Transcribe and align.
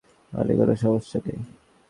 আরে 0.33 0.53
কোনো 0.55 0.73
সমস্যা 0.75 1.17
নেই। 1.25 1.39